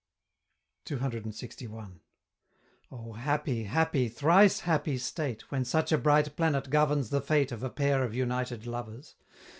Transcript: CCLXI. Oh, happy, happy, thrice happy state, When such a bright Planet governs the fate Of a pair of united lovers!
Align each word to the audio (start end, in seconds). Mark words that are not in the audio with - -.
CCLXI. 0.87 1.99
Oh, 2.91 3.13
happy, 3.13 3.65
happy, 3.65 4.09
thrice 4.09 4.61
happy 4.61 4.97
state, 4.97 5.51
When 5.51 5.63
such 5.63 5.91
a 5.91 5.97
bright 5.99 6.35
Planet 6.35 6.71
governs 6.71 7.11
the 7.11 7.21
fate 7.21 7.51
Of 7.51 7.61
a 7.61 7.69
pair 7.69 8.03
of 8.03 8.15
united 8.15 8.65
lovers! 8.65 9.13